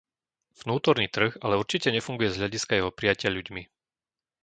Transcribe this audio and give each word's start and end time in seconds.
Vnútorný 0.65 1.07
trh 1.15 1.31
ale 1.45 1.55
určite 1.63 1.89
nefunguje 1.95 2.29
z 2.33 2.39
hľadiska 2.41 2.71
jeho 2.75 2.89
prijatia 2.99 3.29
ľuďmi. 3.37 3.63